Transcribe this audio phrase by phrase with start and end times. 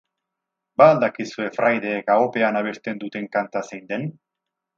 [0.81, 4.11] Ba al dakizue fraideek ahopean abesten duten kanta zein den?